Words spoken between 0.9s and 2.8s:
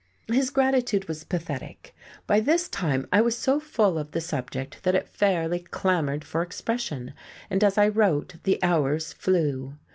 was pathetic.... By this